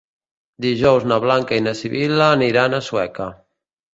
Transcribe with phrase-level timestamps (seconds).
[0.63, 3.29] Dijous na Blanca i na Sibil·la aniran a Sueca.